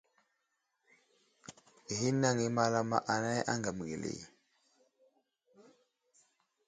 [1.97, 4.13] Ghinaŋ i malama anay aŋgam geli.